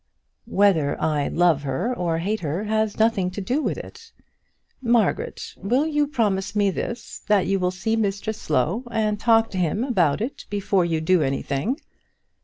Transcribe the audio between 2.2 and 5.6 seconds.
her has nothing to do with it." "Margaret,